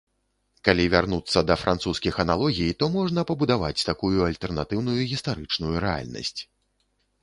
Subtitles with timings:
[0.69, 6.41] Калі вярнуцца да французскіх аналогій, то можна пабудаваць такую альтэрнатыўную гістарычную рэальнасць.